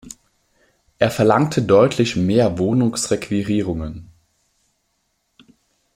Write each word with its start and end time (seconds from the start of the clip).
Er 0.97 1.11
verlangte 1.11 1.61
deutlich 1.61 2.15
mehr 2.15 2.57
Wohnungs-Requirierungen. 2.57 4.09